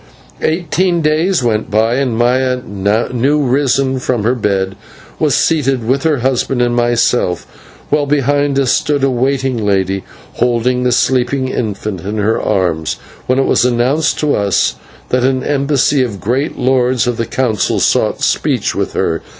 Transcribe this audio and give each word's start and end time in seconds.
Eighteen 0.41 1.03
days 1.03 1.43
went 1.43 1.69
by, 1.69 1.97
and 1.97 2.17
Maya, 2.17 2.55
new 2.65 3.39
risen 3.43 3.99
from 3.99 4.23
her 4.23 4.33
bed, 4.33 4.75
was 5.19 5.35
seated 5.35 5.87
with 5.87 6.01
her 6.01 6.21
husband 6.21 6.59
and 6.59 6.75
myself, 6.75 7.45
while 7.91 8.07
behind 8.07 8.57
us 8.57 8.71
stood 8.71 9.03
a 9.03 9.11
waiting 9.11 9.63
lady 9.63 10.03
holding 10.37 10.81
the 10.81 10.91
sleeping 10.91 11.49
infant 11.49 12.01
in 12.01 12.17
her 12.17 12.41
arms, 12.41 12.95
when 13.27 13.37
it 13.37 13.45
was 13.45 13.63
announced 13.63 14.17
to 14.21 14.33
us 14.33 14.73
that 15.09 15.23
an 15.23 15.43
embassy 15.43 16.01
of 16.01 16.13
the 16.13 16.17
great 16.25 16.57
lords 16.57 17.05
of 17.05 17.17
the 17.17 17.27
Council 17.27 17.79
sought 17.79 18.23
speech 18.23 18.73
with 18.73 18.93
her. 18.93 19.21